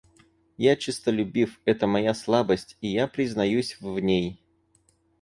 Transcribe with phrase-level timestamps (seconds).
[0.57, 4.41] Я честолюбив, это моя слабость, и я признаюсь в ней.